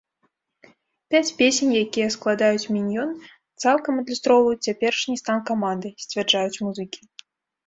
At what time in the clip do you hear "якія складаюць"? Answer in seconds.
1.85-2.69